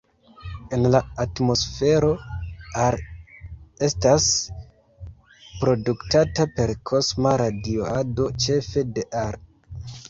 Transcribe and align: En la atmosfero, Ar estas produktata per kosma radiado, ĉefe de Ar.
En 0.77 0.85
la 0.93 1.01
atmosfero, 1.25 2.09
Ar 2.85 2.97
estas 3.89 4.31
produktata 5.61 6.49
per 6.59 6.75
kosma 6.93 7.37
radiado, 7.47 8.29
ĉefe 8.49 8.91
de 8.99 9.09
Ar. 9.29 9.41